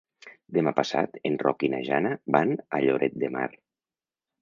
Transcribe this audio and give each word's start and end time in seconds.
Demà 0.57 0.73
passat 0.79 1.19
en 1.31 1.37
Roc 1.45 1.67
i 1.69 1.71
na 1.75 1.83
Jana 1.91 2.17
van 2.39 2.57
a 2.79 2.83
Lloret 2.89 3.25
de 3.27 3.35
Mar. 3.39 3.49